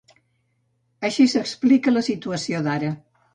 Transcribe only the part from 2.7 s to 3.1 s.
d’ara.